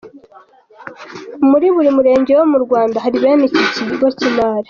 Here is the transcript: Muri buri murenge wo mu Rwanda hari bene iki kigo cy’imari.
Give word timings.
Muri 1.49 1.67
buri 1.75 1.89
murenge 1.97 2.31
wo 2.39 2.45
mu 2.51 2.57
Rwanda 2.65 2.97
hari 3.03 3.17
bene 3.23 3.43
iki 3.49 3.63
kigo 3.75 4.07
cy’imari. 4.17 4.59